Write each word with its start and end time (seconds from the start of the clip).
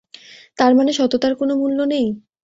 তারমানে 0.57 0.91
সততার 0.93 1.33
কোন 1.39 1.49
মূল্য 1.53 1.79
নেই? 1.91 2.05